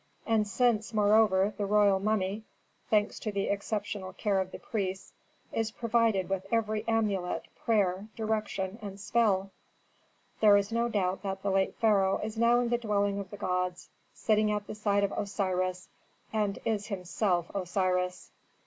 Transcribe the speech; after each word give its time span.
And 0.25 0.47
since, 0.47 0.95
moreover, 0.95 1.53
the 1.59 1.67
royal 1.67 1.99
mummy, 1.99 2.41
thanks 2.89 3.19
to 3.19 3.31
the 3.31 3.49
exceptional 3.49 4.13
care 4.13 4.39
of 4.41 4.49
the 4.51 4.57
priests, 4.57 5.13
is 5.51 5.69
provided 5.69 6.27
with 6.27 6.47
every 6.51 6.83
amulet, 6.87 7.45
prayer, 7.55 8.07
direction, 8.15 8.79
and 8.81 8.99
spell, 8.99 9.51
there 10.39 10.57
is 10.57 10.71
no 10.71 10.89
doubt 10.89 11.21
that 11.21 11.43
the 11.43 11.51
late 11.51 11.75
pharaoh 11.75 12.19
is 12.23 12.35
now 12.35 12.61
in 12.61 12.69
the 12.69 12.79
dwelling 12.79 13.19
of 13.19 13.29
the 13.29 13.37
gods, 13.37 13.89
sitting 14.11 14.51
at 14.51 14.65
the 14.65 14.73
side 14.73 15.03
of 15.03 15.11
Osiris, 15.11 15.87
and 16.33 16.57
is 16.65 16.87
himself 16.87 17.53
Osiris. 17.53 18.31